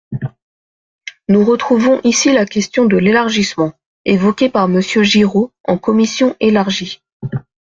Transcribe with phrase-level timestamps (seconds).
[1.29, 3.73] Nous retrouvons ici la question de l’élargissement,
[4.03, 7.03] évoquée par Monsieur Giraud en commission élargie.